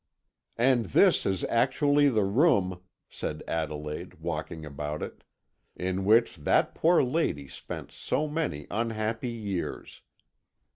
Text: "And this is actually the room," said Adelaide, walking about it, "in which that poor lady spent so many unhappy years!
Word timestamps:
"And 0.57 0.85
this 0.87 1.27
is 1.27 1.43
actually 1.43 2.09
the 2.09 2.23
room," 2.23 2.81
said 3.07 3.43
Adelaide, 3.47 4.15
walking 4.15 4.65
about 4.65 5.03
it, 5.03 5.23
"in 5.75 6.05
which 6.05 6.37
that 6.37 6.73
poor 6.73 7.03
lady 7.03 7.47
spent 7.47 7.91
so 7.91 8.27
many 8.27 8.65
unhappy 8.71 9.29
years! 9.29 10.01